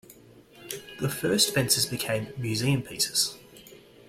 The 0.99 1.09
first 1.09 1.53
fences 1.53 1.85
became 1.85 2.33
museum 2.35 2.81
pieces. 2.81 3.37